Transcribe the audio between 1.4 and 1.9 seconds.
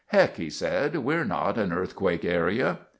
in an